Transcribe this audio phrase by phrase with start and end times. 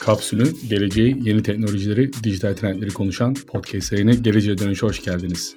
[0.00, 5.56] Kapsül'ün geleceği, yeni teknolojileri, dijital trendleri konuşan podcast serine Geleceğe Dönüş'e hoş geldiniz.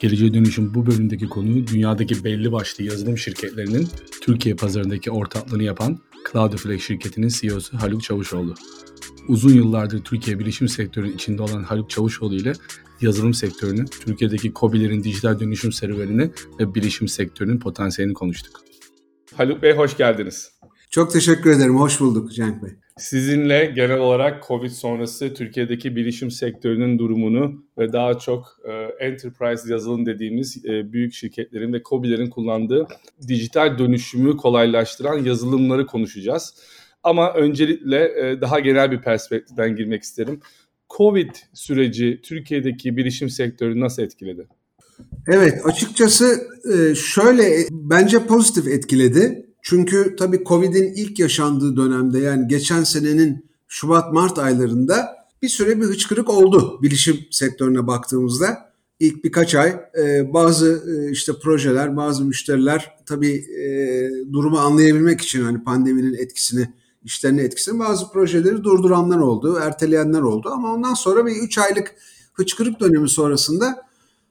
[0.00, 3.88] Geleceğe Dönüş'ün bu bölümdeki konuğu dünyadaki belli başlı yazılım şirketlerinin
[4.22, 5.98] Türkiye pazarındaki ortaklığını yapan
[6.32, 8.54] Cloudflare şirketinin CEO'su Haluk Çavuşoğlu.
[9.28, 12.52] Uzun yıllardır Türkiye bilişim sektörünün içinde olan Haluk Çavuşoğlu ile
[13.00, 18.60] yazılım sektörünü, Türkiye'deki COBİ'lerin dijital dönüşüm serüvenini ve bilişim sektörünün potansiyelini konuştuk.
[19.34, 20.57] Haluk Bey hoş geldiniz.
[20.90, 21.78] Çok teşekkür ederim.
[21.78, 22.70] Hoş bulduk Cenk Bey.
[22.96, 28.72] Sizinle genel olarak Covid sonrası Türkiye'deki bilişim sektörünün durumunu ve daha çok e,
[29.06, 32.86] enterprise yazılım dediğimiz e, büyük şirketlerin ve COBİ'lerin kullandığı
[33.28, 36.54] dijital dönüşümü kolaylaştıran yazılımları konuşacağız.
[37.02, 40.40] Ama öncelikle e, daha genel bir perspektiften girmek isterim.
[40.96, 44.46] Covid süreci Türkiye'deki bilişim sektörünü nasıl etkiledi?
[45.26, 49.47] Evet açıkçası e, şöyle bence pozitif etkiledi.
[49.68, 56.30] Çünkü tabii Covid'in ilk yaşandığı dönemde yani geçen senenin Şubat-Mart aylarında bir süre bir hıçkırık
[56.30, 58.72] oldu bilişim sektörüne baktığımızda.
[59.00, 65.42] İlk birkaç ay e, bazı e, işte projeler, bazı müşteriler tabii e, durumu anlayabilmek için
[65.42, 66.74] hani pandeminin etkisini,
[67.04, 70.48] işlerinin etkisini bazı projeleri durduranlar oldu, erteleyenler oldu.
[70.52, 71.94] Ama ondan sonra bir 3 aylık
[72.32, 73.86] hıçkırık dönemi sonrasında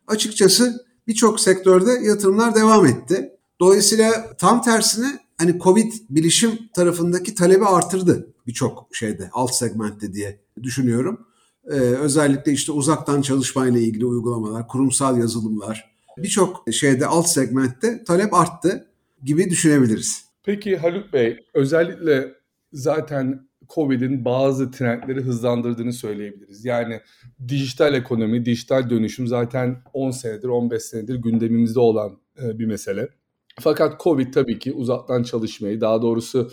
[0.07, 3.31] açıkçası birçok sektörde yatırımlar devam etti.
[3.59, 11.27] Dolayısıyla tam tersine hani Covid bilişim tarafındaki talebi artırdı birçok şeyde alt segmentte diye düşünüyorum.
[11.65, 18.87] Ee, özellikle işte uzaktan çalışmayla ilgili uygulamalar, kurumsal yazılımlar birçok şeyde alt segmentte talep arttı
[19.23, 20.25] gibi düşünebiliriz.
[20.43, 22.33] Peki Haluk Bey özellikle
[22.73, 26.65] zaten Covid'in bazı trendleri hızlandırdığını söyleyebiliriz.
[26.65, 27.01] Yani
[27.47, 33.09] dijital ekonomi, dijital dönüşüm zaten 10 senedir, 15 senedir gündemimizde olan e, bir mesele.
[33.59, 36.51] Fakat Covid tabii ki uzaktan çalışmayı, daha doğrusu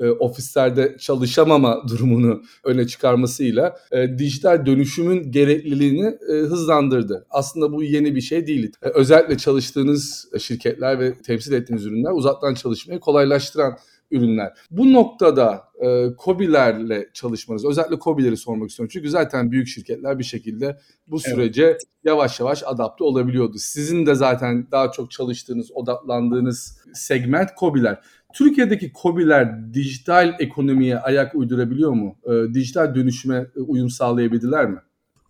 [0.00, 7.26] e, ofislerde çalışamama durumunu öne çıkarmasıyla e, dijital dönüşümün gerekliliğini e, hızlandırdı.
[7.30, 8.72] Aslında bu yeni bir şey değil.
[8.82, 13.78] E, özellikle çalıştığınız şirketler ve temsil ettiğiniz ürünler uzaktan çalışmayı kolaylaştıran
[14.10, 14.52] ürünler.
[14.70, 18.90] Bu noktada e, COBİ'lerle çalışmanız, özellikle COBİ'leri sormak istiyorum.
[18.92, 21.82] Çünkü zaten büyük şirketler bir şekilde bu sürece evet.
[22.04, 23.58] yavaş yavaş adapte olabiliyordu.
[23.58, 28.00] Sizin de zaten daha çok çalıştığınız, odaklandığınız segment COBİ'ler.
[28.34, 32.16] Türkiye'deki COBİ'ler dijital ekonomiye ayak uydurabiliyor mu?
[32.24, 34.78] E, dijital dönüşüme uyum sağlayabildiler mi?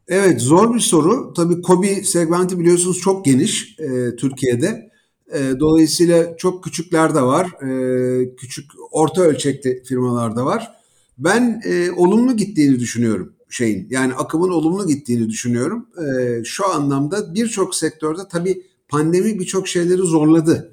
[0.09, 1.32] Evet zor bir soru.
[1.32, 4.91] Tabii COBİ segmenti biliyorsunuz çok geniş e, Türkiye'de.
[5.34, 7.47] E, dolayısıyla çok küçükler de var.
[7.47, 10.72] E, küçük orta ölçekli firmalar da var.
[11.19, 13.86] Ben e, olumlu gittiğini düşünüyorum şeyin.
[13.91, 15.86] Yani akımın olumlu gittiğini düşünüyorum.
[15.98, 20.72] E, şu anlamda birçok sektörde tabii pandemi birçok şeyleri zorladı.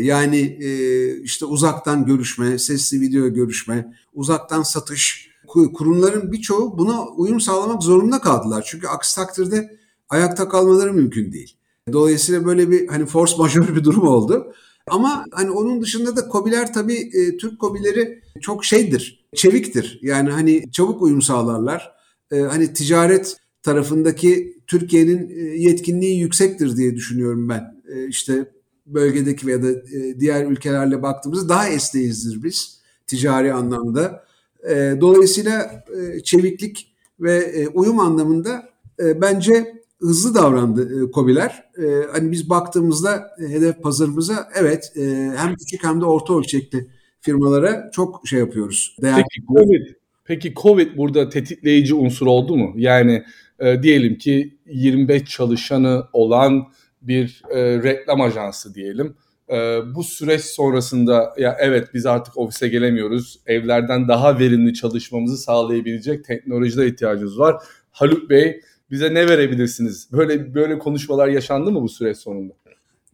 [0.00, 7.82] Yani e, işte uzaktan görüşme, sesli video görüşme, uzaktan satış kurumların birçoğu buna uyum sağlamak
[7.82, 8.64] zorunda kaldılar.
[8.66, 9.78] Çünkü aksi takdirde
[10.08, 11.56] ayakta kalmaları mümkün değil.
[11.92, 14.54] Dolayısıyla böyle bir hani force majeure bir durum oldu.
[14.86, 19.98] Ama hani onun dışında da kobiler tabii e, Türk kobileri çok şeydir, çeviktir.
[20.02, 21.92] Yani hani çabuk uyum sağlarlar.
[22.32, 27.82] E, hani ticaret tarafındaki Türkiye'nin e, yetkinliği yüksektir diye düşünüyorum ben.
[27.94, 28.50] E, işte
[28.86, 34.24] bölgedeki veya da e, diğer ülkelerle baktığımızda daha esneyizdir biz ticari anlamda.
[34.68, 38.68] E, dolayısıyla e, çeviklik ve e, uyum anlamında
[39.00, 41.64] e, bence hızlı davrandı e, COBİ'ler.
[41.78, 46.86] E, hani biz baktığımızda e, hedef pazarımıza evet e, hem küçük hem de orta ölçekli
[47.20, 48.96] firmalara çok şey yapıyoruz.
[49.02, 49.86] Değer peki COVID,
[50.24, 52.72] peki COVID burada tetikleyici unsur oldu mu?
[52.76, 53.24] Yani
[53.58, 56.64] e, diyelim ki 25 çalışanı olan
[57.02, 59.16] bir e, reklam ajansı diyelim.
[59.48, 59.54] E,
[59.94, 63.40] bu süreç sonrasında ya evet biz artık ofise gelemiyoruz.
[63.46, 67.56] Evlerden daha verimli çalışmamızı sağlayabilecek teknolojide ihtiyacımız var.
[67.90, 68.60] Haluk Bey
[68.94, 70.08] bize ne verebilirsiniz?
[70.12, 72.54] Böyle böyle konuşmalar yaşandı mı bu süreç sonunda?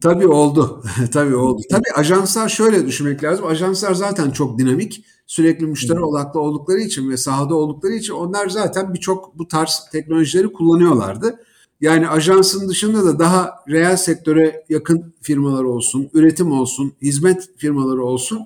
[0.01, 0.83] Tabii oldu.
[1.13, 1.61] Tabii oldu.
[1.69, 3.45] Tabii ajanslar şöyle düşünmek lazım.
[3.45, 5.05] Ajanslar zaten çok dinamik.
[5.27, 10.53] Sürekli müşteri odaklı oldukları için ve sahada oldukları için onlar zaten birçok bu tarz teknolojileri
[10.53, 11.39] kullanıyorlardı.
[11.81, 18.39] Yani ajansın dışında da daha reel sektöre yakın firmalar olsun, üretim olsun, hizmet firmaları olsun.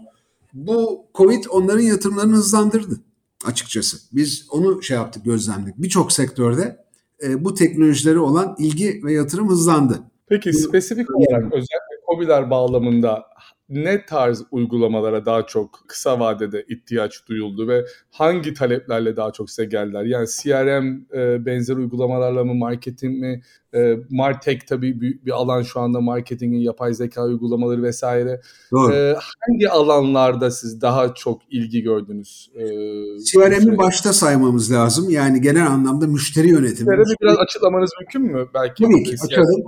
[0.54, 3.00] Bu Covid onların yatırımlarını hızlandırdı
[3.46, 3.98] açıkçası.
[4.12, 5.78] Biz onu şey yaptık, gözlemledik.
[5.78, 6.85] Birçok sektörde
[7.24, 10.00] e, bu teknolojileri olan ilgi ve yatırım hızlandı.
[10.28, 13.26] Peki spesifik olarak özellikle COBİ'ler bağlamında
[13.70, 19.66] ne tarz uygulamalara daha çok kısa vadede ihtiyaç duyuldu ve hangi taleplerle daha çok size
[19.66, 20.04] geldiler?
[20.04, 23.42] Yani CRM e, benzer uygulamalarla mı, marketing mi?
[23.74, 28.42] E, Martech tabii büyük bir alan şu anda marketingin yapay zeka uygulamaları vesaire.
[28.72, 28.94] Doğru.
[28.94, 32.50] E, hangi alanlarda siz daha çok ilgi gördünüz?
[32.56, 32.64] E,
[33.32, 35.10] CRM'i başta saymamız lazım.
[35.10, 36.88] Yani genel anlamda müşteri yönetimi.
[36.88, 38.48] CRM'i biraz açıklamanız mümkün mü?
[38.54, 39.64] Belki tabii ki açalım.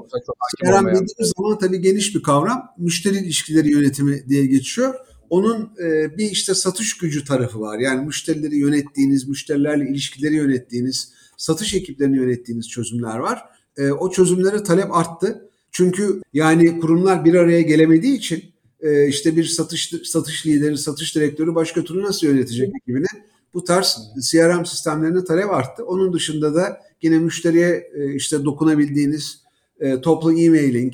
[0.64, 2.68] CRM dediğimiz zaman tabii geniş bir kavram.
[2.78, 3.87] Müşteri ilişkileri yönetimi
[4.30, 4.96] diye geçiyor.
[5.30, 7.80] Onun e, bir işte satış gücü tarafı var.
[7.80, 13.44] Yani müşterileri yönettiğiniz, müşterilerle ilişkileri yönettiğiniz, satış ekiplerini yönettiğiniz çözümler var.
[13.78, 15.50] E, o çözümlere talep arttı.
[15.72, 18.44] Çünkü yani kurumlar bir araya gelemediği için
[18.80, 23.06] e, işte bir satış satış lideri, satış direktörü başka türlü nasıl yönetecek ekibini?
[23.54, 23.98] Bu tarz
[24.32, 25.86] CRM sistemlerine talep arttı.
[25.86, 29.42] Onun dışında da yine müşteriye e, işte dokunabildiğiniz
[29.80, 30.94] e, toplu e-mailing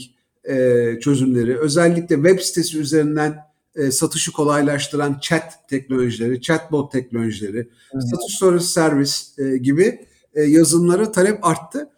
[0.50, 3.38] e, çözümleri, özellikle web sitesi üzerinden
[3.76, 8.02] e, satışı kolaylaştıran chat teknolojileri, chatbot teknolojileri, Hı.
[8.02, 10.00] satış sonrası servis e, gibi
[10.34, 11.90] e, yazılımlara talep arttı.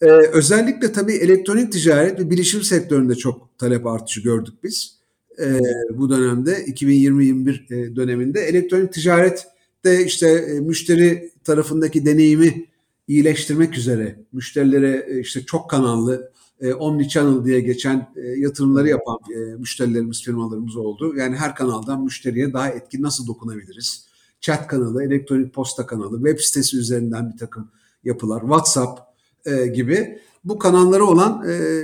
[0.00, 4.96] E, özellikle tabii elektronik ticaret ve bilişim sektöründe çok talep artışı gördük biz.
[5.40, 5.58] E,
[5.90, 9.46] bu dönemde 2020-21 e, döneminde elektronik ticaret
[9.84, 12.66] de işte e, müşteri tarafındaki deneyimi
[13.08, 16.31] iyileştirmek üzere müşterilere e, işte çok kanallı
[16.62, 21.16] e, omni channel diye geçen e, yatırımları yapan e, müşterilerimiz, firmalarımız oldu.
[21.16, 24.06] Yani her kanaldan müşteriye daha etkin nasıl dokunabiliriz?
[24.40, 27.70] Chat kanalı, elektronik posta kanalı, web sitesi üzerinden bir takım
[28.04, 29.00] yapılar, WhatsApp
[29.46, 31.82] e, gibi bu kanallara olan e,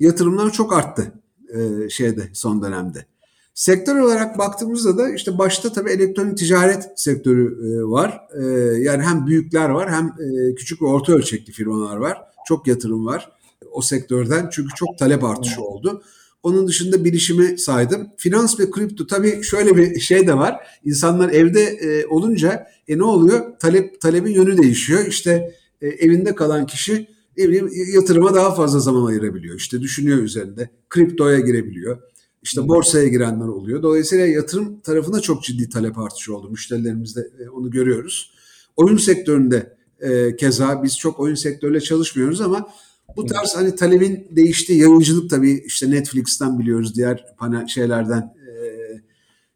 [0.00, 1.12] yatırımlar çok arttı
[1.54, 3.06] e, şeyde son dönemde.
[3.54, 8.20] Sektör olarak baktığımızda da işte başta tabii elektronik ticaret sektörü e, var.
[8.38, 8.44] E,
[8.78, 12.22] yani hem büyükler var hem e, küçük ve orta ölçekli firmalar var.
[12.46, 13.35] Çok yatırım var
[13.76, 16.02] o sektörden çünkü çok talep artışı oldu.
[16.42, 18.08] Onun dışında bilişimi saydım.
[18.16, 20.66] Finans ve kripto tabii şöyle bir şey de var.
[20.84, 23.58] İnsanlar evde e, olunca e, ne oluyor?
[23.58, 25.06] Talep talebin yönü değişiyor.
[25.06, 27.06] İşte e, evinde kalan kişi
[27.36, 29.56] ne bileyim, yatırıma daha fazla zaman ayırabiliyor.
[29.56, 30.70] İşte düşünüyor üzerinde.
[30.88, 31.98] Kriptoya girebiliyor.
[32.42, 33.82] İşte borsaya girenler oluyor.
[33.82, 36.50] Dolayısıyla yatırım tarafında çok ciddi talep artışı oldu.
[36.50, 38.32] Müşterilerimizde e, onu görüyoruz.
[38.76, 42.68] Oyun sektöründe e, keza biz çok oyun sektörüyle çalışmıyoruz ama
[43.16, 48.54] bu tarz hani talebin değiştiği yayıncılık tabii işte Netflix'ten biliyoruz, diğer panel şeylerden e,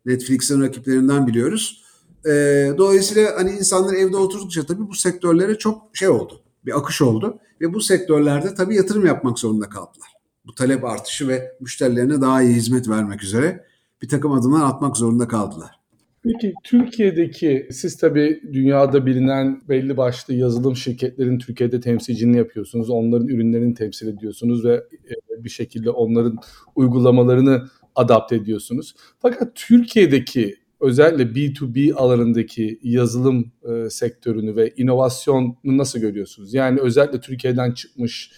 [0.06, 1.84] Netflix'in rakiplerinden biliyoruz.
[2.26, 2.30] E,
[2.78, 7.74] dolayısıyla hani insanlar evde oturdukça tabii bu sektörlere çok şey oldu, bir akış oldu ve
[7.74, 10.08] bu sektörlerde tabii yatırım yapmak zorunda kaldılar.
[10.46, 13.64] Bu talep artışı ve müşterilerine daha iyi hizmet vermek üzere
[14.02, 15.79] bir takım adımlar atmak zorunda kaldılar.
[16.24, 22.90] Peki Türkiye'deki siz tabii dünyada bilinen belli başlı yazılım şirketlerin Türkiye'de temsilciliğini yapıyorsunuz.
[22.90, 26.38] Onların ürünlerini temsil ediyorsunuz ve e, bir şekilde onların
[26.76, 28.94] uygulamalarını adapte ediyorsunuz.
[29.18, 36.54] Fakat Türkiye'deki özellikle B2B alanındaki yazılım e, sektörünü ve inovasyonu nasıl görüyorsunuz?
[36.54, 38.32] Yani özellikle Türkiye'den çıkmış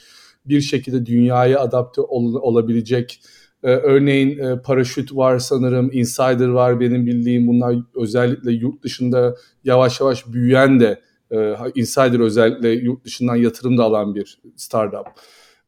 [0.46, 3.20] bir şekilde dünyaya adapte ol, olabilecek
[3.62, 7.47] ee, örneğin e, paraşüt var sanırım, insider var benim bildiğim.
[7.47, 11.00] Bunlar özellikle yurt dışında yavaş yavaş büyüyen de
[11.31, 15.06] e, insider özellikle yurt dışından yatırım da alan bir startup.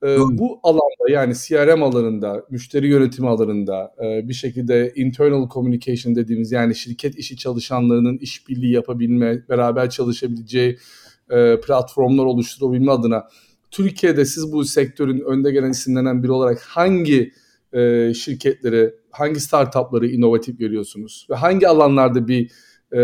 [0.02, 6.52] E, bu alanda yani CRM alanında, müşteri yönetimi alanında e, bir şekilde internal communication dediğimiz
[6.52, 10.78] yani şirket işi çalışanlarının işbirliği yapabilme, beraber çalışabileceği
[11.30, 13.28] e, platformlar oluşturabilme adına
[13.70, 17.32] Türkiye'de siz bu sektörün önde gelen isimlerinden biri olarak hangi
[17.74, 22.50] e, şirketleri, hangi startupları inovatif görüyorsunuz ve hangi alanlarda bir
[22.92, 22.98] e,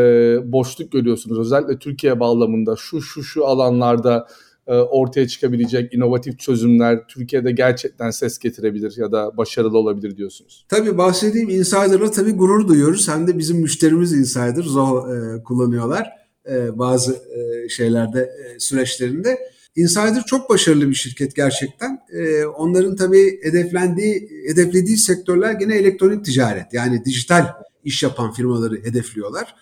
[0.53, 1.39] boşluk görüyorsunuz?
[1.39, 4.27] Özellikle Türkiye bağlamında şu şu şu alanlarda
[4.67, 10.67] e, ortaya çıkabilecek inovatif çözümler Türkiye'de gerçekten ses getirebilir ya da başarılı olabilir diyorsunuz.
[10.69, 13.09] Tabii bahsettiğim Insider'la tabii gurur duyuyoruz.
[13.09, 19.39] Hem de bizim müşterimiz Insider, Zoho e, kullanıyorlar e, bazı e, şeylerde, e, süreçlerinde.
[19.77, 21.99] Insider çok başarılı bir şirket gerçekten.
[22.12, 26.73] Ee, onların tabii hedeflendiği, hedeflediği sektörler gene elektronik ticaret.
[26.73, 27.47] Yani dijital
[27.85, 29.55] iş yapan firmaları hedefliyorlar.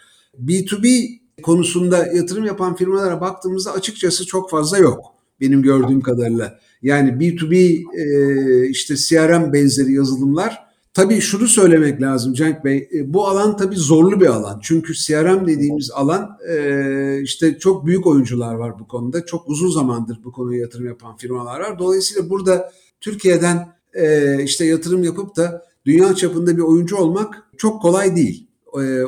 [0.45, 6.59] B2B konusunda yatırım yapan firmalara baktığımızda açıkçası çok fazla yok benim gördüğüm kadarıyla.
[6.83, 7.55] Yani B2B
[7.97, 10.68] e, işte CRM benzeri yazılımlar
[10.99, 14.61] Tabii şunu söylemek lazım Cenk Bey, e, bu alan tabii zorlu bir alan.
[14.62, 19.26] Çünkü CRM dediğimiz alan e, işte çok büyük oyuncular var bu konuda.
[19.26, 21.78] Çok uzun zamandır bu konuya yatırım yapan firmalar var.
[21.78, 28.17] Dolayısıyla burada Türkiye'den e, işte yatırım yapıp da dünya çapında bir oyuncu olmak çok kolay
[28.17, 28.47] değil.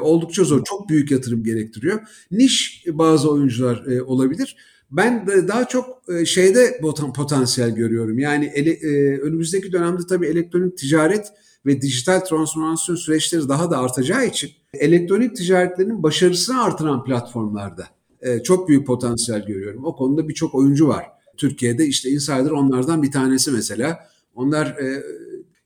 [0.00, 2.00] Oldukça zor, çok büyük yatırım gerektiriyor.
[2.30, 4.56] Niş bazı oyuncular olabilir.
[4.90, 6.80] Ben daha çok şeyde
[7.16, 8.18] potansiyel görüyorum.
[8.18, 8.78] Yani ele,
[9.20, 11.26] önümüzdeki dönemde tabii elektronik ticaret
[11.66, 17.86] ve dijital transformasyon süreçleri daha da artacağı için elektronik ticaretlerin başarısını artıran platformlarda
[18.22, 19.84] e, çok büyük potansiyel görüyorum.
[19.84, 21.06] O konuda birçok oyuncu var.
[21.36, 23.98] Türkiye'de işte Insider onlardan bir tanesi mesela.
[24.34, 25.02] Onlar e,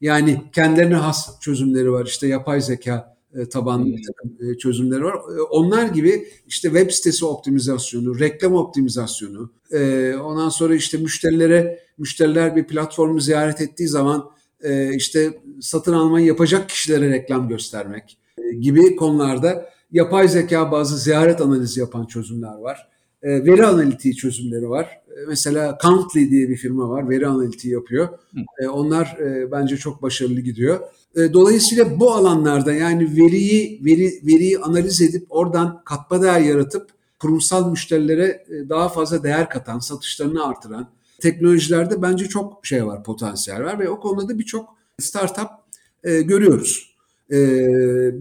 [0.01, 2.07] yani kendilerine has çözümleri var.
[2.07, 3.14] İşte yapay zeka e,
[3.49, 5.15] tabanlı bir takım e, çözümleri var.
[5.15, 12.57] E, onlar gibi işte web sitesi optimizasyonu, reklam optimizasyonu, e, ondan sonra işte müşterilere müşteriler
[12.57, 14.31] bir platformu ziyaret ettiği zaman
[14.63, 21.41] e, işte satın almayı yapacak kişilere reklam göstermek e, gibi konularda yapay zeka bazı ziyaret
[21.41, 22.94] analizi yapan çözümler var.
[23.25, 24.85] E, veri analitiği çözümleri var.
[24.85, 27.11] E, mesela Countly diye bir firma var.
[27.11, 28.09] Veri analitiği yapıyor.
[28.59, 30.81] E, onlar e, bence çok başarılı gidiyor.
[31.17, 37.71] E, dolayısıyla bu alanlarda yani veriyi veri veriyi analiz edip oradan katma değer yaratıp kurumsal
[37.71, 40.89] müşterilere e, daha fazla değer katan, satışlarını artıran
[41.21, 45.49] teknolojilerde bence çok şey var, potansiyel var ve o konuda da birçok startup
[46.05, 46.94] e, görüyoruz.
[47.33, 47.35] E,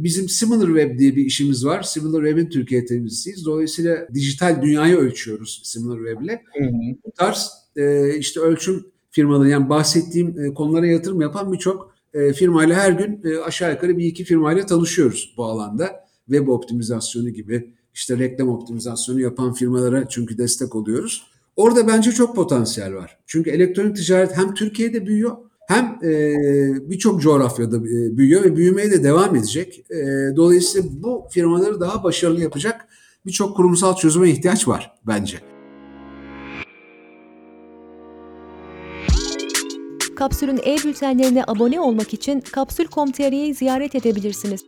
[0.04, 1.84] bizim SimilarWeb diye bir işimiz var.
[1.84, 3.46] SimilarWeb'in Türkiye temsilcisiyiz.
[3.46, 6.40] Dolayısıyla dijital dünyayı ölçüyoruz SimilarWeb'le.
[7.06, 12.76] Bu tarz e, işte ölçüm firmaları yani bahsettiğim e, konulara yatırım yapan birçok e, firmayla
[12.76, 16.04] her gün e, aşağı yukarı bir iki firmayla tanışıyoruz bu alanda.
[16.26, 21.28] Web optimizasyonu gibi işte reklam optimizasyonu yapan firmalara çünkü destek oluyoruz.
[21.56, 23.18] Orada bence çok potansiyel var.
[23.28, 26.36] Çünkü elektronik ticaret hem Türkiye'de büyüyor hem e,
[26.90, 29.86] birçok coğrafyada e, büyüyor ve büyümeye de devam edecek.
[29.92, 29.96] E,
[30.36, 32.88] dolayısıyla bu firmaları daha başarılı yapacak
[33.26, 35.40] birçok kurumsal çözüme ihtiyaç var bence.
[40.16, 44.66] Kapsül'ün e-bültenlerine abone olmak için kapsül.com.tr'yi ziyaret edebilirsiniz.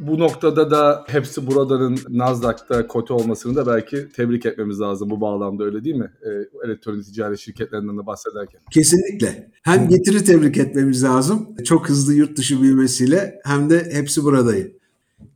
[0.00, 5.64] Bu noktada da hepsi buradanın Nasdaq'ta kote olmasını da belki tebrik etmemiz lazım bu bağlamda
[5.64, 6.12] öyle değil mi?
[6.22, 6.30] E,
[6.66, 8.60] elektronik ticaret şirketlerinden de bahsederken.
[8.70, 9.50] Kesinlikle.
[9.64, 11.48] Hem getiri tebrik etmemiz lazım.
[11.64, 14.72] Çok hızlı yurt dışı büyümesiyle hem de hepsi buradayı.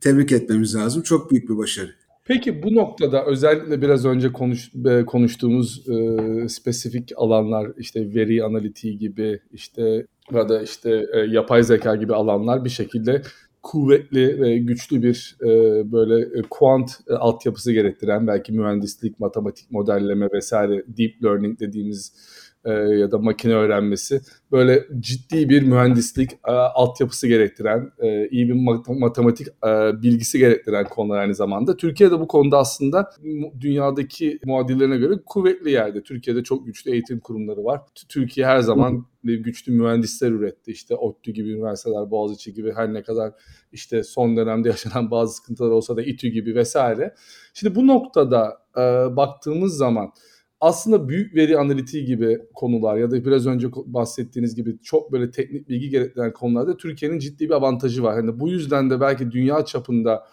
[0.01, 1.01] Tebrik etmemiz lazım.
[1.01, 1.89] Çok büyük bir başarı.
[2.25, 8.97] Peki bu noktada özellikle biraz önce konuş, e, konuştuğumuz e, spesifik alanlar işte veri analitiği
[8.97, 13.21] gibi işte ya da işte e, yapay zeka gibi alanlar bir şekilde
[13.63, 15.47] kuvvetli ve güçlü bir e,
[15.91, 22.13] böyle e, kuant e, altyapısı gerektiren belki mühendislik, matematik modelleme vesaire deep learning dediğimiz
[22.69, 24.21] e, ya da makine öğrenmesi
[24.51, 28.53] böyle ciddi bir mühendislik e, altyapısı gerektiren, e, iyi bir
[28.99, 31.77] matematik e, bilgisi gerektiren konular aynı zamanda.
[31.77, 33.11] Türkiye'de bu konuda aslında
[33.61, 36.03] dünyadaki muadillerine göre kuvvetli yerde.
[36.03, 37.81] Türkiye'de çok güçlü eğitim kurumları var.
[38.09, 40.71] Türkiye her zaman güçlü mühendisler üretti.
[40.71, 43.33] İşte ODTÜ gibi üniversiteler, Boğaziçi gibi her ne kadar
[43.71, 47.15] işte son dönemde yaşanan bazı sıkıntılar olsa da İTÜ gibi vesaire.
[47.53, 48.81] Şimdi bu noktada e,
[49.15, 50.11] baktığımız zaman
[50.61, 55.69] aslında büyük veri analitiği gibi konular ya da biraz önce bahsettiğiniz gibi çok böyle teknik
[55.69, 58.15] bilgi gerektiren konularda Türkiye'nin ciddi bir avantajı var.
[58.15, 60.27] Hani bu yüzden de belki dünya çapında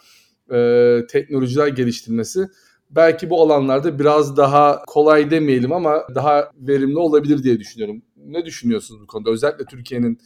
[0.52, 2.48] e, teknolojiler geliştirmesi
[2.90, 8.02] belki bu alanlarda biraz daha kolay demeyelim ama daha verimli olabilir diye düşünüyorum.
[8.16, 9.30] Ne düşünüyorsunuz bu konuda?
[9.30, 10.18] Özellikle Türkiye'nin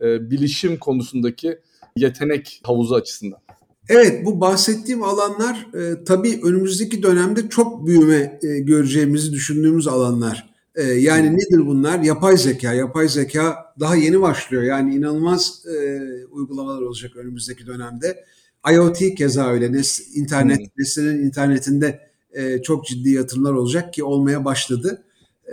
[0.00, 1.58] e, bilişim konusundaki
[1.96, 3.40] yetenek havuzu açısından.
[3.88, 10.50] Evet bu bahsettiğim alanlar e, tabii önümüzdeki dönemde çok büyüme e, göreceğimizi düşündüğümüz alanlar.
[10.74, 12.00] E, yani nedir bunlar?
[12.00, 12.72] Yapay zeka.
[12.72, 14.62] Yapay zeka daha yeni başlıyor.
[14.62, 18.24] Yani inanılmaz e, uygulamalar olacak önümüzdeki dönemde.
[18.72, 19.72] IoT keza öyle.
[19.72, 20.66] Nes, internet, hmm.
[20.78, 22.00] nesnenin internetinde
[22.32, 25.02] e, çok ciddi yatırımlar olacak ki olmaya başladı.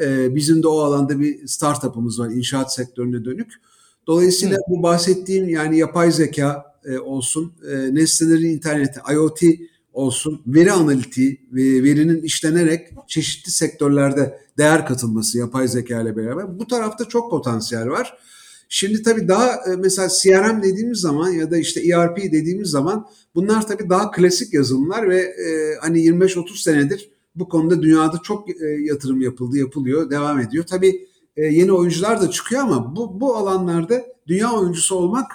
[0.02, 3.54] E, bizim de o alanda bir startup'ımız var inşaat sektörüne dönük.
[4.08, 4.76] Dolayısıyla hmm.
[4.78, 9.42] bu bahsettiğim yani yapay zeka, e, olsun, e, nesnelerin interneti, IoT
[9.94, 16.68] olsun, veri analitiği ve verinin işlenerek çeşitli sektörlerde değer katılması yapay zeka ile beraber bu
[16.68, 18.18] tarafta çok potansiyel var.
[18.70, 23.68] Şimdi tabii daha e, mesela CRM dediğimiz zaman ya da işte ERP dediğimiz zaman bunlar
[23.68, 28.48] tabii daha klasik yazılımlar ve e, hani 25-30 senedir bu konuda dünyada çok
[28.84, 30.66] yatırım yapıldı, yapılıyor, devam ediyor.
[30.66, 35.32] Tabii yeni oyuncular da çıkıyor ama bu, bu alanlarda dünya oyuncusu olmak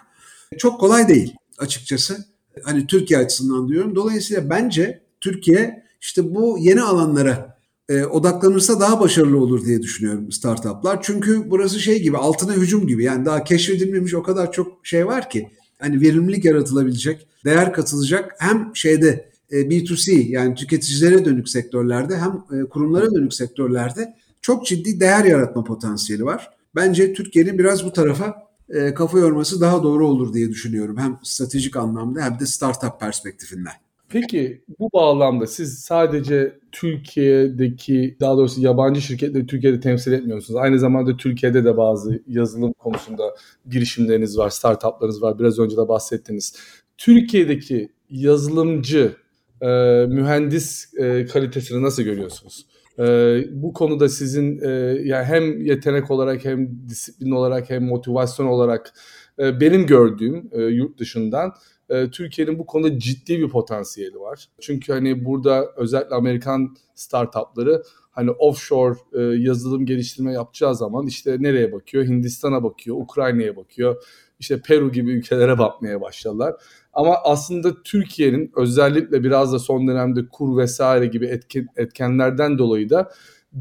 [0.58, 2.24] çok kolay değil açıkçası.
[2.62, 3.94] Hani Türkiye açısından diyorum.
[3.94, 11.02] Dolayısıyla bence Türkiye işte bu yeni alanlara e, odaklanırsa daha başarılı olur diye düşünüyorum startuplar.
[11.02, 15.30] Çünkü burası şey gibi altına hücum gibi yani daha keşfedilmemiş o kadar çok şey var
[15.30, 22.60] ki hani verimlilik yaratılabilecek, değer katılacak hem şeyde e, B2C yani tüketicilere dönük sektörlerde hem
[22.60, 26.50] e, kurumlara dönük sektörlerde çok ciddi değer yaratma potansiyeli var.
[26.74, 30.96] Bence Türkiye'nin biraz bu tarafa e, kafa yorması daha doğru olur diye düşünüyorum.
[30.98, 33.72] Hem stratejik anlamda hem de startup perspektifinden.
[34.08, 40.60] Peki bu bağlamda siz sadece Türkiye'deki daha doğrusu yabancı şirketleri Türkiye'de temsil etmiyorsunuz.
[40.60, 43.22] Aynı zamanda Türkiye'de de bazı yazılım konusunda
[43.70, 45.38] girişimleriniz var, startuplarınız var.
[45.38, 46.54] Biraz önce de bahsettiniz.
[46.98, 49.16] Türkiye'deki yazılımcı,
[49.60, 49.66] e,
[50.08, 52.66] mühendis e, kalitesini nasıl görüyorsunuz?
[53.00, 53.04] E,
[53.50, 54.68] bu konuda sizin e,
[55.04, 58.92] yani hem yetenek olarak hem disiplin olarak hem motivasyon olarak
[59.38, 61.52] e, benim gördüğüm e, yurt dışından
[61.88, 64.48] e, Türkiye'nin bu konuda ciddi bir potansiyeli var.
[64.60, 71.72] Çünkü hani burada özellikle Amerikan startupları hani offshore e, yazılım geliştirme yapacağı zaman işte nereye
[71.72, 72.04] bakıyor?
[72.04, 74.02] Hindistan'a bakıyor, Ukrayna'ya bakıyor.
[74.40, 76.54] İşte Peru gibi ülkelere bakmaya başladılar.
[76.92, 83.10] Ama aslında Türkiye'nin özellikle biraz da son dönemde kur vesaire gibi etken, etkenlerden dolayı da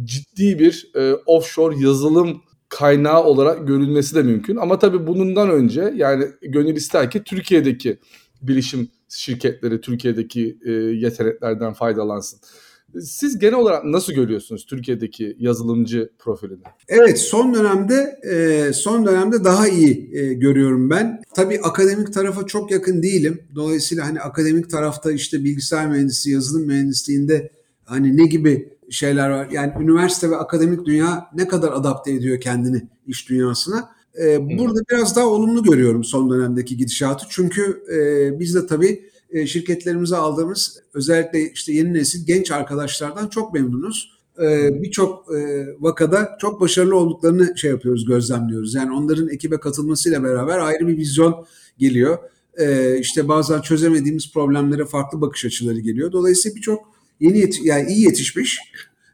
[0.03, 4.55] ciddi bir e, offshore yazılım kaynağı olarak görülmesi de mümkün.
[4.55, 7.99] Ama tabii bundan önce yani gönül ister ki Türkiye'deki
[8.41, 12.39] bilişim şirketleri Türkiye'deki e, yeteneklerden faydalansın.
[13.01, 16.63] Siz genel olarak nasıl görüyorsunuz Türkiye'deki yazılımcı profilini?
[16.87, 21.21] Evet son dönemde e, son dönemde daha iyi e, görüyorum ben.
[21.35, 23.43] Tabii akademik tarafa çok yakın değilim.
[23.55, 27.51] Dolayısıyla hani akademik tarafta işte bilgisayar mühendisi, yazılım mühendisliğinde
[27.85, 29.47] hani ne gibi şeyler var.
[29.51, 33.89] Yani üniversite ve akademik dünya ne kadar adapte ediyor kendini iş dünyasına.
[34.21, 37.25] Ee, burada biraz daha olumlu görüyorum son dönemdeki gidişatı.
[37.29, 43.53] Çünkü e, biz de tabii e, şirketlerimize aldığımız özellikle işte yeni nesil genç arkadaşlardan çok
[43.53, 44.19] memnunuz.
[44.41, 48.75] E, Birçok e, vakada çok başarılı olduklarını şey yapıyoruz, gözlemliyoruz.
[48.75, 51.45] Yani onların ekibe katılmasıyla beraber ayrı bir vizyon
[51.77, 52.17] geliyor.
[52.57, 56.11] E, işte bazen çözemediğimiz problemlere farklı bakış açıları geliyor.
[56.11, 58.59] Dolayısıyla birçok yeni yani iyi yetişmiş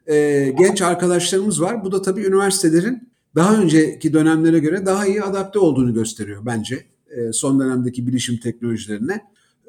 [0.07, 1.83] e, genç arkadaşlarımız var.
[1.83, 6.85] Bu da tabii üniversitelerin daha önceki dönemlere göre daha iyi adapte olduğunu gösteriyor bence
[7.31, 9.21] son dönemdeki bilişim teknolojilerine.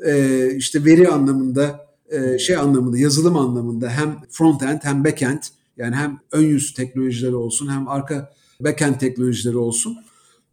[0.04, 5.42] E, işte veri anlamında, e, şey anlamında, yazılım anlamında hem front end hem back end
[5.76, 9.96] yani hem ön yüz teknolojileri olsun hem arka back end teknolojileri olsun.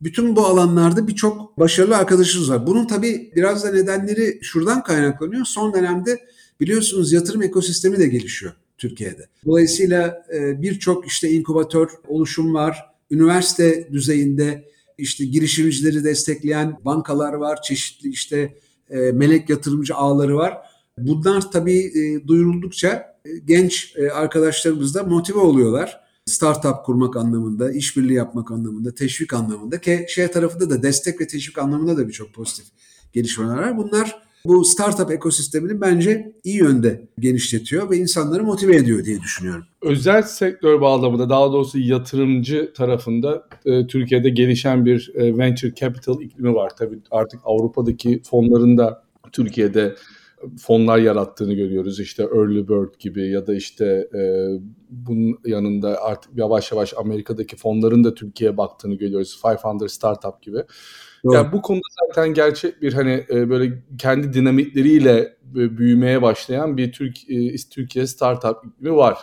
[0.01, 2.67] Bütün bu alanlarda birçok başarılı arkadaşımız var.
[2.67, 5.45] Bunun tabii biraz da nedenleri şuradan kaynaklanıyor.
[5.45, 6.19] Son dönemde
[6.59, 9.27] biliyorsunuz yatırım ekosistemi de gelişiyor Türkiye'de.
[9.45, 18.53] Dolayısıyla birçok işte inkubatör oluşum var üniversite düzeyinde işte girişimcileri destekleyen bankalar var, çeşitli işte
[18.93, 20.57] e, melek yatırımcı ağları var.
[20.97, 26.03] Bunlar tabii e, duyuruldukça e, genç e, arkadaşlarımız da motive oluyorlar.
[26.25, 31.57] Startup kurmak anlamında, işbirliği yapmak anlamında, teşvik anlamında ki şey tarafında da destek ve teşvik
[31.57, 32.65] anlamında da birçok pozitif
[33.13, 33.77] gelişmeler var.
[33.77, 39.65] Bunlar bu startup ekosistemini bence iyi yönde genişletiyor ve insanları motive ediyor diye düşünüyorum.
[39.81, 46.55] Özel sektör bağlamında daha doğrusu yatırımcı tarafında e, Türkiye'de gelişen bir e, venture capital iklimi
[46.55, 46.71] var.
[46.77, 49.95] Tabii artık Avrupa'daki fonların da Türkiye'de
[50.61, 51.99] fonlar yarattığını görüyoruz.
[51.99, 54.49] İşte Early Bird gibi ya da işte e,
[54.89, 59.41] bunun yanında artık yavaş yavaş Amerika'daki fonların da Türkiye'ye baktığını görüyoruz.
[59.45, 60.63] 500 Startup gibi.
[61.23, 61.33] Doğru.
[61.33, 67.29] Yani bu konuda zaten gerçek bir hani e, böyle kendi dinamikleriyle büyümeye başlayan bir Türk
[67.29, 69.17] e, Türkiye startup iklimi var.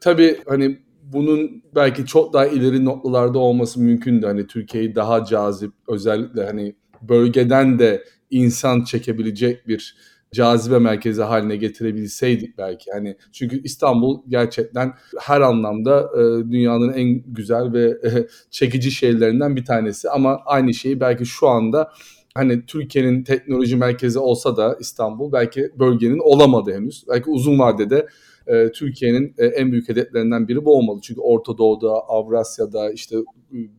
[0.00, 4.26] Tabii hani bunun belki çok daha ileri noktalarda olması mümkündü.
[4.26, 9.96] Hani Türkiye'yi daha cazip özellikle hani bölgeden de insan çekebilecek bir
[10.34, 12.90] cazibe merkezi haline getirebilseydik belki.
[12.90, 19.64] Hani çünkü İstanbul gerçekten her anlamda e, dünyanın en güzel ve e, çekici şehirlerinden bir
[19.64, 21.92] tanesi ama aynı şeyi belki şu anda
[22.34, 27.04] hani Türkiye'nin teknoloji merkezi olsa da İstanbul belki bölgenin olamadı henüz.
[27.08, 28.06] Belki uzun vadede
[28.46, 31.00] e, Türkiye'nin e, en büyük hedeflerinden biri bu olmalı.
[31.02, 33.16] Çünkü Orta Doğu'da, Avrasya'da, işte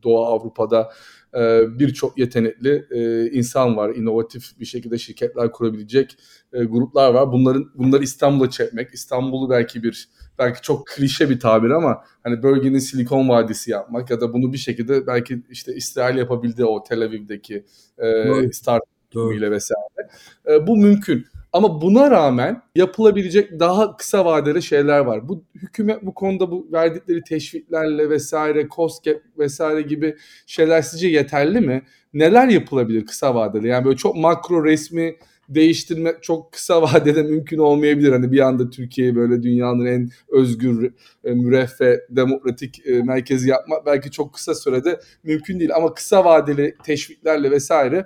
[0.04, 0.90] Doğu Avrupa'da
[1.36, 3.96] e, birçok yetenekli e, insan var.
[3.96, 6.18] inovatif bir şekilde şirketler kurabilecek
[6.54, 7.32] e, gruplar var.
[7.32, 12.80] Bunların bunları İstanbul'a çekmek, İstanbul'u belki bir belki çok klişe bir tabir ama hani bölgenin
[12.80, 17.66] Silikon Vadisi yapmak ya da bunu bir şekilde belki işte İsrail yapabildi o Tel Aviv'deki
[17.98, 20.10] e, startup ile vesaire.
[20.50, 21.26] E, bu mümkün.
[21.54, 25.30] Ama buna rağmen yapılabilecek daha kısa vadeli şeyler var.
[25.30, 31.82] Bu hükümet bu konuda bu verdikleri teşviklerle vesaire, COSGAP vesaire gibi şeyler sizce yeterli mi?
[32.14, 33.68] Neler yapılabilir kısa vadeli?
[33.68, 35.16] Yani böyle çok makro resmi
[35.50, 38.12] değiştirmek çok kısa vadede mümkün olmayabilir.
[38.12, 44.12] Hani bir anda Türkiye'yi böyle dünyanın en özgür, e, müreffeh, demokratik e, merkezi yapmak belki
[44.12, 45.76] çok kısa sürede mümkün değil.
[45.76, 48.06] Ama kısa vadeli teşviklerle vesaire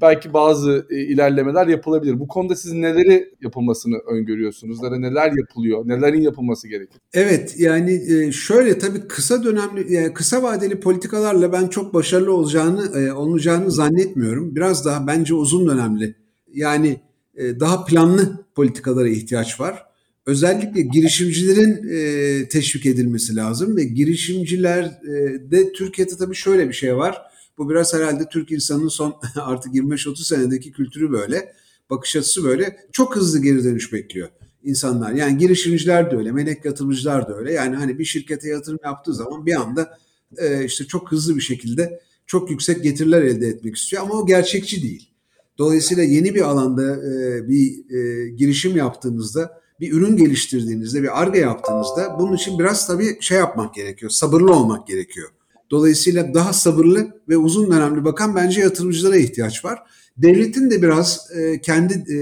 [0.00, 2.20] belki bazı e, ilerlemeler yapılabilir.
[2.20, 4.82] Bu konuda siz neleri yapılmasını öngörüyorsunuz?
[4.82, 5.88] Neler yapılıyor?
[5.88, 7.00] Nelerin yapılması gerekir?
[7.12, 13.14] Evet yani e, şöyle tabii kısa dönemli yani kısa vadeli politikalarla ben çok başarılı olacağını
[13.14, 14.56] olacağını zannetmiyorum.
[14.56, 16.14] Biraz daha bence uzun dönemli.
[16.54, 17.00] Yani
[17.36, 19.84] e, daha planlı politikalara ihtiyaç var.
[20.26, 27.22] Özellikle girişimcilerin e, teşvik edilmesi lazım ve girişimcilerde Türkiye'de tabii şöyle bir şey var.
[27.58, 31.52] Bu biraz herhalde Türk insanının son artık 25-30 senedeki kültürü böyle,
[31.90, 32.76] bakış açısı böyle.
[32.92, 34.28] Çok hızlı geri dönüş bekliyor
[34.64, 35.12] insanlar.
[35.12, 37.52] Yani girişimciler de öyle, melek yatırımcılar da öyle.
[37.52, 39.98] Yani hani bir şirkete yatırım yaptığı zaman bir anda
[40.38, 44.82] e, işte çok hızlı bir şekilde çok yüksek getiriler elde etmek istiyor ama o gerçekçi
[44.82, 45.10] değil.
[45.58, 52.16] Dolayısıyla yeni bir alanda e, bir e, girişim yaptığınızda, bir ürün geliştirdiğinizde, bir arge yaptığınızda
[52.18, 55.30] bunun için biraz tabii şey yapmak gerekiyor, sabırlı olmak gerekiyor.
[55.70, 59.78] Dolayısıyla daha sabırlı ve uzun dönemli bakan bence yatırımcılara ihtiyaç var.
[60.16, 62.18] Devletin de biraz e, kendi e,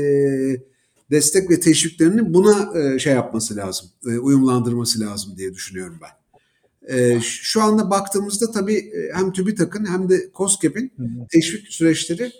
[1.10, 6.10] destek ve teşviklerini buna e, şey yapması lazım, e, uyumlandırması lazım diye düşünüyorum ben.
[6.96, 10.92] E, şu anda baktığımızda tabii e, hem TÜBİTAK'ın hem de COSGAP'in
[11.30, 12.32] teşvik süreçleri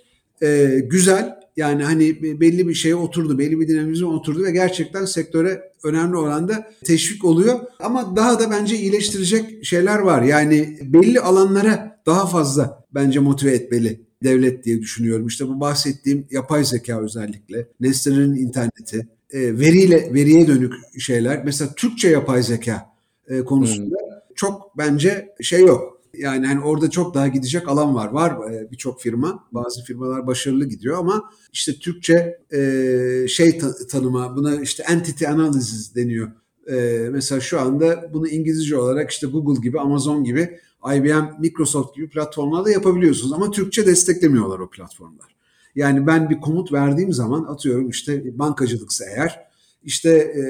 [0.42, 1.46] e, güzel.
[1.57, 6.71] Yani hani belli bir şeye oturdu, belli bir dinamizm oturdu ve gerçekten sektöre önemli oranda
[6.85, 7.61] teşvik oluyor.
[7.81, 10.23] Ama daha da bence iyileştirecek şeyler var.
[10.23, 15.27] Yani belli alanlara daha fazla bence motive etmeli devlet diye düşünüyorum.
[15.27, 21.45] İşte bu bahsettiğim yapay zeka özellikle, nesnelerin interneti, e, veriyle veriye dönük şeyler.
[21.45, 22.87] Mesela Türkçe yapay zeka
[23.29, 24.35] e, konusunda hmm.
[24.35, 25.96] çok bence şey yok.
[26.18, 28.09] Yani hani orada çok daha gidecek alan var.
[28.09, 29.44] Var e, birçok firma.
[29.52, 35.94] Bazı firmalar başarılı gidiyor ama işte Türkçe e, şey ta- tanıma buna işte entity analysis
[35.94, 36.33] deniyor.
[36.70, 40.61] E, mesela şu anda bunu İngilizce olarak işte Google gibi, Amazon gibi,
[40.94, 45.37] IBM, Microsoft gibi platformlarda yapabiliyorsunuz ama Türkçe desteklemiyorlar o platformlar.
[45.74, 49.46] Yani ben bir komut verdiğim zaman atıyorum işte bankacılıksa eğer
[49.85, 50.42] işte e.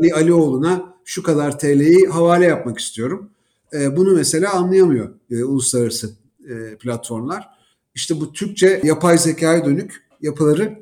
[0.00, 3.30] Ali Alioğlu'na şu kadar TL'yi havale yapmak istiyorum.
[3.74, 6.10] E, bunu mesela anlayamıyor e, uluslararası
[6.48, 7.48] e, platformlar.
[7.94, 10.78] İşte bu Türkçe yapay zekaya dönük yapıları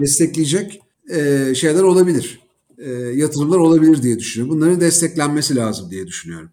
[0.00, 2.40] destekleyecek e, şeyler olabilir.
[2.78, 4.56] E, yatırımlar olabilir diye düşünüyorum.
[4.56, 6.50] Bunların desteklenmesi lazım diye düşünüyorum.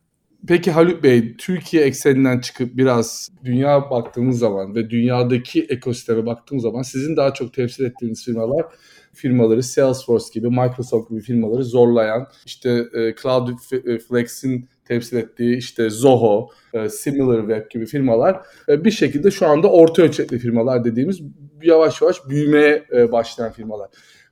[0.47, 6.81] Peki Haluk Bey, Türkiye ekseninden çıkıp biraz dünya baktığımız zaman ve dünyadaki ekosisteme baktığımız zaman
[6.81, 8.65] sizin daha çok temsil ettiğiniz firmalar
[9.13, 16.89] firmaları Salesforce gibi, Microsoft gibi firmaları zorlayan, işte e, Cloudflex'in temsil ettiği işte Zoho, e,
[16.89, 21.21] SimilarWeb gibi firmalar e, bir şekilde şu anda orta ölçekli firmalar dediğimiz
[21.63, 23.89] yavaş yavaş büyümeye e, başlayan firmalar.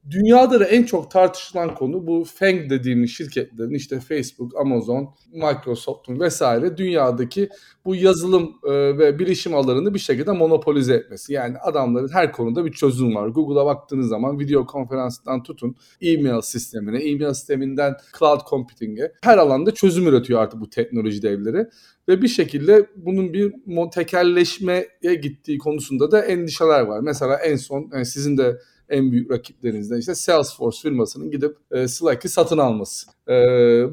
[0.10, 6.78] Dünyada da en çok tartışılan konu bu FANG dediğimiz şirketlerin işte Facebook, Amazon, Microsoft'un vesaire
[6.78, 7.50] dünyadaki
[7.86, 11.34] bu yazılım e, ve bilişim alanını bir şekilde monopolize etmesi.
[11.34, 13.28] Yani adamların her konuda bir çözüm var.
[13.28, 20.08] Google'a baktığınız zaman video konferansından tutun e-mail sistemine, e-mail sisteminden cloud computing'e her alanda çözüm
[20.08, 21.68] üretiyor artık bu teknoloji devleri
[22.08, 23.54] ve bir şekilde bunun bir
[23.94, 24.88] tekelleşmeye
[25.22, 27.00] gittiği konusunda da endişeler var.
[27.00, 28.58] Mesela en son yani sizin de
[28.90, 33.08] en büyük rakiplerinizden işte Salesforce firmasının gidip e, Slack'i satın alması.
[33.28, 33.34] E,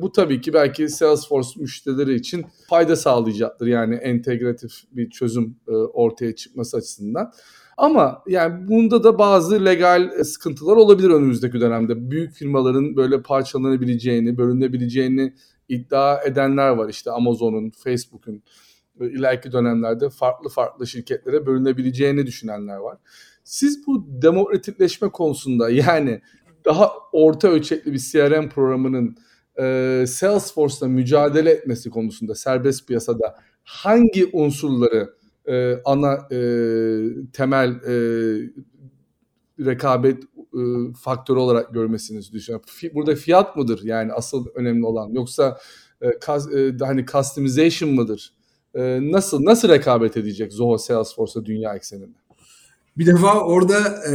[0.02, 3.66] bu tabii ki belki Salesforce müşterileri için fayda sağlayacaktır.
[3.66, 7.32] Yani entegratif bir çözüm e, ortaya çıkması açısından.
[7.76, 12.10] Ama yani bunda da bazı legal sıkıntılar olabilir önümüzdeki dönemde.
[12.10, 15.34] Büyük firmaların böyle parçalanabileceğini, bölünebileceğini
[15.68, 16.88] iddia edenler var.
[16.88, 18.42] İşte Amazon'un, Facebook'un
[19.00, 22.98] ileriki dönemlerde farklı farklı şirketlere bölünebileceğini düşünenler var.
[23.44, 26.20] Siz bu demokratikleşme konusunda yani
[26.64, 29.16] daha orta ölçekli bir CRM programının
[29.58, 35.14] e, Salesforce'la mücadele etmesi konusunda serbest piyasada hangi unsurları
[35.48, 36.38] e, ana e,
[37.32, 37.94] temel e,
[39.60, 40.60] rekabet e,
[41.02, 42.66] faktörü olarak görmesiniz düşünüyorum.
[42.94, 45.58] Burada fiyat mıdır yani asıl önemli olan yoksa
[46.00, 48.32] e, kas, e, hani customization mıdır?
[48.74, 52.23] E, nasıl nasıl rekabet edecek Zoho Salesforce'a dünya ekseninde?
[52.98, 54.14] Bir defa orada e,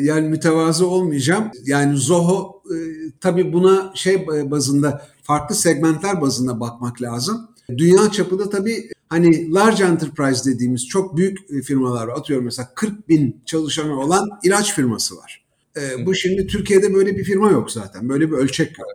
[0.00, 1.50] yani mütevazı olmayacağım.
[1.64, 2.76] Yani Zoho e,
[3.20, 7.48] tabii buna şey bazında farklı segmentler bazında bakmak lazım.
[7.78, 12.18] Dünya çapında tabii hani large enterprise dediğimiz çok büyük e, firmalar var.
[12.18, 15.44] Atıyorum mesela 40 bin çalışanı olan ilaç firması var.
[15.76, 18.08] E, bu şimdi Türkiye'de böyle bir firma yok zaten.
[18.08, 18.88] Böyle bir ölçek yok.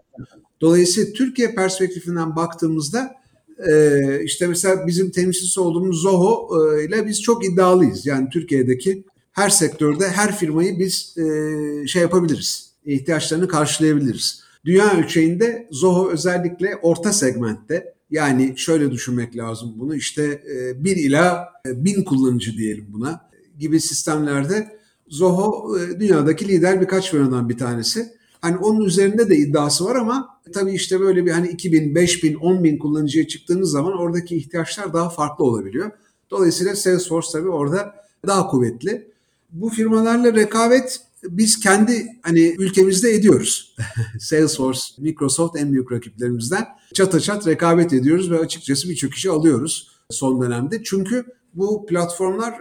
[0.62, 3.16] Dolayısıyla Türkiye perspektifinden baktığımızda
[3.70, 8.06] e, işte mesela bizim temsilcisi olduğumuz Zoho e, ile biz çok iddialıyız.
[8.06, 12.74] Yani Türkiye'deki her sektörde her firmayı biz e, şey yapabiliriz.
[12.86, 14.44] ihtiyaçlarını karşılayabiliriz.
[14.66, 21.50] Dünya ölçeğinde Zoho özellikle orta segmentte yani şöyle düşünmek lazım bunu işte e, 1 ila
[21.68, 28.14] e, bin kullanıcı diyelim buna gibi sistemlerde Zoho e, dünyadaki lider birkaç firmadan bir tanesi.
[28.42, 32.64] Hani onun üzerinde de iddiası var ama tabii işte böyle bir hani 2000, 5000, 10
[32.64, 35.92] bin kullanıcıya çıktığınız zaman oradaki ihtiyaçlar daha farklı olabiliyor.
[36.32, 37.96] Dolayısıyla Salesforce tabii orada
[38.28, 39.13] daha kuvvetli
[39.54, 43.76] bu firmalarla rekabet biz kendi hani ülkemizde ediyoruz.
[44.20, 50.42] Salesforce, Microsoft en büyük rakiplerimizden çata çat rekabet ediyoruz ve açıkçası birçok işi alıyoruz son
[50.42, 50.84] dönemde.
[50.84, 52.56] Çünkü bu platformlar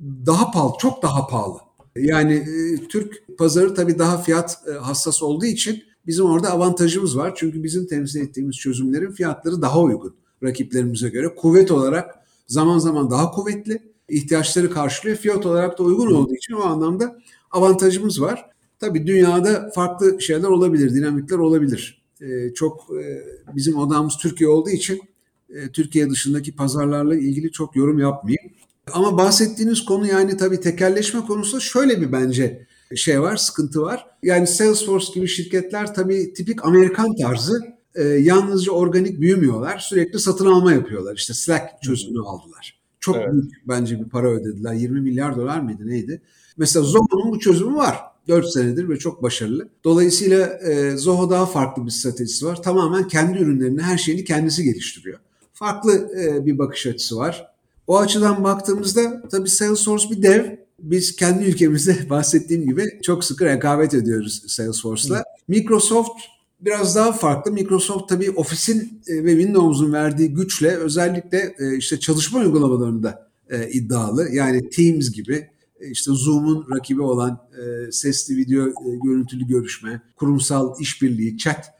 [0.00, 1.58] daha pahalı, çok daha pahalı.
[1.96, 7.32] Yani e, Türk pazarı tabii daha fiyat e, hassas olduğu için bizim orada avantajımız var.
[7.36, 11.34] Çünkü bizim temsil ettiğimiz çözümlerin fiyatları daha uygun rakiplerimize göre.
[11.34, 12.14] Kuvvet olarak
[12.46, 15.16] zaman zaman daha kuvvetli, ihtiyaçları karşılıyor.
[15.16, 17.18] Fiyat olarak da uygun olduğu için o anlamda
[17.50, 18.50] avantajımız var.
[18.80, 22.02] Tabii dünyada farklı şeyler olabilir, dinamikler olabilir.
[22.20, 25.00] Ee, çok e, bizim odamız Türkiye olduğu için
[25.48, 28.52] e, Türkiye dışındaki pazarlarla ilgili çok yorum yapmayayım.
[28.92, 34.06] Ama bahsettiğiniz konu yani tabii tekelleşme konusunda şöyle bir bence şey var, sıkıntı var.
[34.22, 39.78] Yani Salesforce gibi şirketler tabii tipik Amerikan tarzı e, yalnızca organik büyümüyorlar.
[39.78, 41.16] Sürekli satın alma yapıyorlar.
[41.16, 42.83] İşte Slack çözümünü aldılar.
[43.04, 43.32] Çok evet.
[43.32, 44.74] büyük bence bir para ödediler.
[44.74, 46.22] 20 milyar dolar mıydı neydi?
[46.56, 47.98] Mesela Zoho'nun bu çözümü var.
[48.28, 49.68] 4 senedir ve çok başarılı.
[49.84, 52.62] Dolayısıyla e, Zoho daha farklı bir stratejisi var.
[52.62, 55.18] Tamamen kendi ürünlerini, her şeyini kendisi geliştiriyor.
[55.52, 57.48] Farklı e, bir bakış açısı var.
[57.86, 60.44] O açıdan baktığımızda tabii Salesforce bir dev.
[60.78, 65.24] Biz kendi ülkemizde bahsettiğim gibi çok sıkı rekabet ediyoruz Salesforce'la.
[65.48, 66.20] Microsoft
[66.64, 67.52] biraz daha farklı.
[67.52, 74.28] Microsoft tabii Office'in e, ve Windows'un verdiği güçle özellikle e, işte çalışma uygulamalarında e, iddialı.
[74.32, 75.50] Yani Teams gibi
[75.80, 77.48] işte Zoom'un rakibi olan
[77.90, 78.64] sesli video
[79.04, 81.74] görüntülü görüşme, kurumsal işbirliği, chat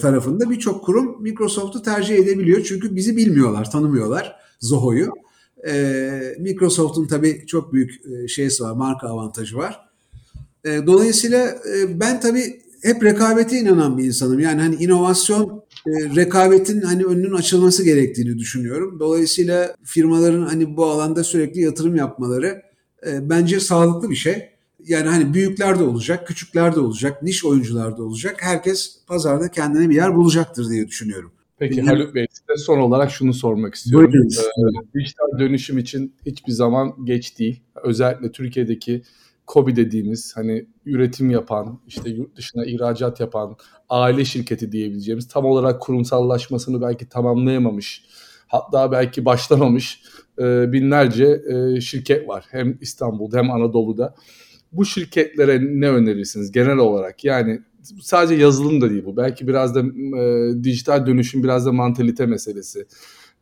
[0.00, 2.64] tarafında birçok kurum Microsoft'u tercih edebiliyor.
[2.64, 5.12] Çünkü bizi bilmiyorlar, tanımıyorlar Zoho'yu.
[6.38, 9.88] Microsoft'un tabii çok büyük şeysi var, marka avantajı var.
[10.64, 14.40] Dolayısıyla ben tabii hep rekabete inanan bir insanım.
[14.40, 19.00] Yani hani inovasyon e, rekabetin hani önünün açılması gerektiğini düşünüyorum.
[19.00, 22.62] Dolayısıyla firmaların hani bu alanda sürekli yatırım yapmaları
[23.06, 24.48] e, bence sağlıklı bir şey.
[24.84, 28.36] Yani hani büyükler de olacak, küçükler de olacak, niş oyuncular da olacak.
[28.38, 31.32] Herkes pazarda kendine bir yer bulacaktır diye düşünüyorum.
[31.58, 31.82] Peki.
[31.82, 34.12] Haluk Bey size son olarak şunu sormak istiyorum.
[34.14, 37.60] Ee, dijital dönüşüm için hiçbir zaman geç değil.
[37.82, 39.02] Özellikle Türkiye'deki
[39.48, 43.56] KOBİ dediğimiz hani üretim yapan, işte yurt dışına ihracat yapan
[43.88, 48.04] aile şirketi diyebileceğimiz tam olarak kurumsallaşmasını belki tamamlayamamış,
[48.46, 50.02] hatta belki başlamamış
[50.38, 51.42] e, binlerce
[51.76, 52.44] e, şirket var.
[52.50, 54.14] Hem İstanbul'da hem Anadolu'da.
[54.72, 57.24] Bu şirketlere ne önerirsiniz genel olarak?
[57.24, 57.60] Yani
[58.00, 59.16] sadece yazılım da değil bu.
[59.16, 62.86] Belki biraz da e, dijital dönüşüm, biraz da mantalite meselesi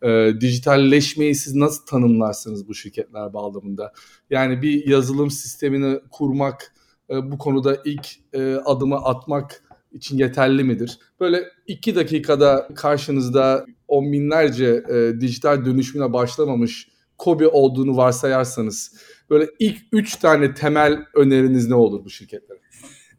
[0.03, 3.93] e, dijitalleşmeyi siz nasıl tanımlarsınız bu şirketler bağlamında?
[4.31, 6.75] Yani bir yazılım sistemini kurmak,
[7.11, 10.99] e, bu konuda ilk e, adımı atmak için yeterli midir?
[11.21, 18.97] Böyle iki dakikada karşınızda on binlerce e, dijital dönüşümüne başlamamış kobi olduğunu varsayarsanız
[19.31, 22.59] böyle ilk üç tane temel öneriniz ne olur bu şirketlere?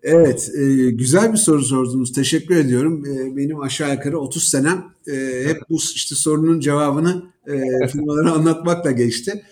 [0.09, 2.13] Evet, e, güzel bir soru sordunuz.
[2.13, 3.05] Teşekkür ediyorum.
[3.05, 8.91] E, benim aşağı yukarı 30 senem e, hep bu işte sorunun cevabını e, firmalara anlatmakla
[8.91, 9.43] geçti.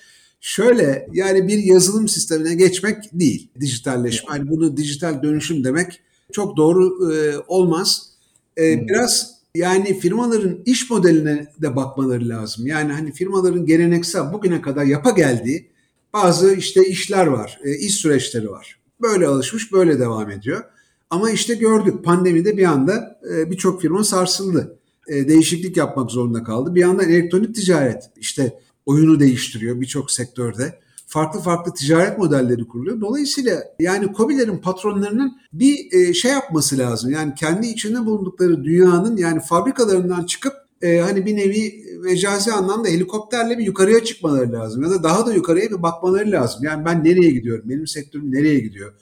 [0.41, 4.36] Şöyle, yani bir yazılım sistemine geçmek değil, dijitalleşme.
[4.36, 8.10] Yani bunu dijital dönüşüm demek çok doğru e, olmaz.
[8.58, 12.68] E, biraz yani firmaların iş modeline de bakmaları lazım.
[12.68, 15.68] Yani hani firmaların geleneksel bugüne kadar yapa geldiği
[16.13, 18.85] bazı işte işler var, e, iş süreçleri var.
[19.01, 20.63] Böyle alışmış, böyle devam ediyor.
[21.10, 24.79] Ama işte gördük pandemide bir anda e, birçok firma sarsıldı.
[25.08, 26.75] E, değişiklik yapmak zorunda kaldı.
[26.75, 30.79] Bir yandan elektronik ticaret işte oyunu değiştiriyor birçok sektörde.
[31.08, 33.01] Farklı farklı ticaret modelleri kuruluyor.
[33.01, 37.12] Dolayısıyla yani COBİ'lerin patronlarının bir e, şey yapması lazım.
[37.12, 40.53] Yani kendi içinde bulundukları dünyanın yani fabrikalarından çıkıp
[40.86, 44.84] e, hani bir nevi mecazi anlamda helikopterle bir yukarıya çıkmaları lazım.
[44.84, 46.63] Ya da daha da yukarıya bir bakmaları lazım.
[46.63, 47.69] Yani ben nereye gidiyorum?
[47.69, 48.93] Benim sektörüm nereye gidiyor?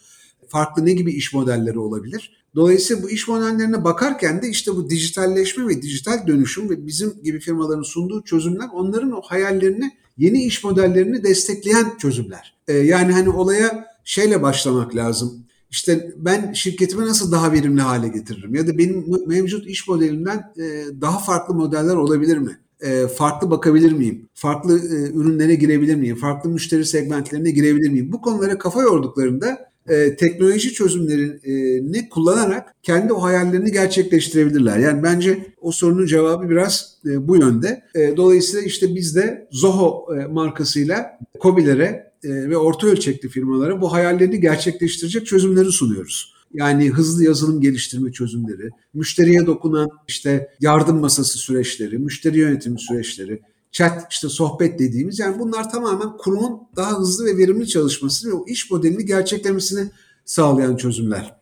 [0.47, 2.43] Farklı ne gibi iş modelleri olabilir?
[2.55, 7.39] Dolayısıyla bu iş modellerine bakarken de işte bu dijitalleşme ve dijital dönüşüm ve bizim gibi
[7.39, 12.55] firmaların sunduğu çözümler onların o hayallerini, yeni iş modellerini destekleyen çözümler.
[12.67, 15.45] Ee, yani hani olaya şeyle başlamak lazım.
[15.73, 18.55] İşte ben şirketimi nasıl daha verimli hale getiririm?
[18.55, 20.65] Ya da benim mevcut iş modelimden e,
[21.01, 22.57] daha farklı modeller olabilir mi?
[22.81, 24.29] E, farklı bakabilir miyim?
[24.33, 26.15] Farklı e, ürünlere girebilir miyim?
[26.15, 28.11] Farklı müşteri segmentlerine girebilir miyim?
[28.11, 29.73] Bu konulara kafa yorduklarında
[30.19, 34.77] teknoloji çözümlerini kullanarak kendi o hayallerini gerçekleştirebilirler.
[34.77, 37.83] Yani bence o sorunun cevabı biraz bu yönde.
[38.17, 45.27] dolayısıyla işte biz de Zoho markasıyla COBİ'lere e, ve orta ölçekli firmalara bu hayallerini gerçekleştirecek
[45.27, 46.33] çözümleri sunuyoruz.
[46.53, 54.11] Yani hızlı yazılım geliştirme çözümleri, müşteriye dokunan işte yardım masası süreçleri, müşteri yönetimi süreçleri, chat
[54.11, 58.71] işte sohbet dediğimiz yani bunlar tamamen kurumun daha hızlı ve verimli çalışması ve o iş
[58.71, 59.89] modelini gerçeklemesini
[60.25, 61.35] sağlayan çözümler.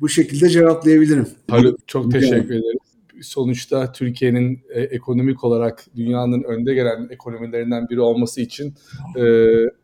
[0.00, 1.26] Bu şekilde cevaplayabilirim.
[1.50, 2.78] Haluk çok teşekkür ederim.
[3.22, 8.74] Sonuçta Türkiye'nin e, ekonomik olarak dünyanın önde gelen ekonomilerinden biri olması için
[9.16, 9.24] e,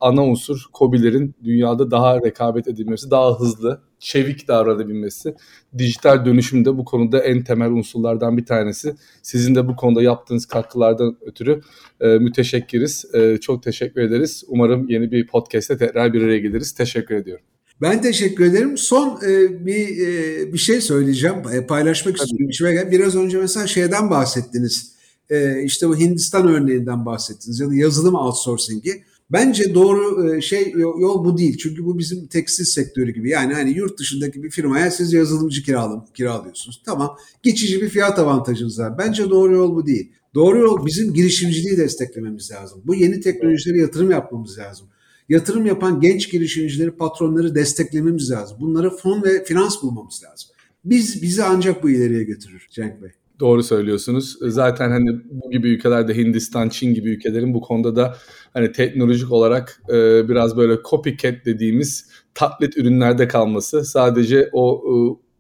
[0.00, 5.34] ana unsur COBİ'lerin dünyada daha rekabet edilmesi, daha hızlı, çevik davranabilmesi.
[5.78, 8.94] Dijital dönüşüm de bu konuda en temel unsurlardan bir tanesi.
[9.22, 11.60] Sizin de bu konuda yaptığınız katkılardan ötürü
[12.00, 13.14] e, müteşekkiriz.
[13.14, 14.44] E, çok teşekkür ederiz.
[14.48, 16.72] Umarım yeni bir podcast'te tekrar bir araya geliriz.
[16.72, 17.44] Teşekkür ediyorum.
[17.82, 18.78] Ben teşekkür ederim.
[18.78, 22.50] Son e, bir e, bir şey söyleyeceğim, e, paylaşmak Tabii.
[22.50, 22.88] istiyorum.
[22.90, 24.92] Biraz önce mesela şeyden bahsettiniz.
[25.30, 29.02] E, işte bu Hindistan örneğinden bahsettiniz ya da yazılım outsourcing'i.
[29.30, 31.58] Bence doğru e, şey yol bu değil.
[31.58, 33.30] Çünkü bu bizim tekstil sektörü gibi.
[33.30, 36.82] Yani hani yurt dışındaki bir firmaya siz yazılımcı kiralım, kiralıyorsunuz.
[36.86, 37.16] Tamam.
[37.42, 38.98] Geçici bir fiyat avantajınız var.
[38.98, 40.12] Bence doğru yol bu değil.
[40.34, 42.82] Doğru yol bizim girişimciliği desteklememiz lazım.
[42.84, 44.86] Bu yeni teknolojilere yatırım yapmamız lazım
[45.28, 48.56] yatırım yapan genç girişimcileri, patronları desteklememiz lazım.
[48.60, 50.50] Bunlara fon ve finans bulmamız lazım.
[50.84, 53.10] Biz bizi ancak bu ileriye götürür Cenk Bey.
[53.40, 54.38] Doğru söylüyorsunuz.
[54.42, 58.16] Zaten hani bu gibi ülkelerde Hindistan, Çin gibi ülkelerin bu konuda da
[58.54, 64.82] hani teknolojik olarak e, biraz böyle copycat dediğimiz taklit ürünlerde kalması sadece o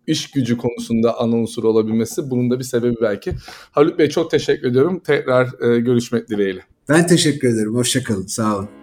[0.06, 3.32] e, iş gücü konusunda ana unsur olabilmesi bunun da bir sebebi belki.
[3.70, 5.00] Haluk Bey çok teşekkür ediyorum.
[5.06, 6.60] Tekrar e, görüşmek dileğiyle.
[6.88, 7.74] Ben teşekkür ederim.
[7.74, 8.26] Hoşçakalın.
[8.26, 8.81] Sağ olun.